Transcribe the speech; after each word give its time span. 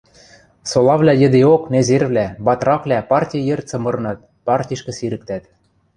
Солавлӓ 0.71 1.13
йӹдеок 1.21 1.63
незервлӓ, 1.73 2.27
батраквлӓ 2.45 2.99
парти 3.09 3.39
йӹр 3.47 3.61
цымырнат, 3.69 4.19
Партишкы 4.45 4.91
сирӹктӓт... 4.97 5.43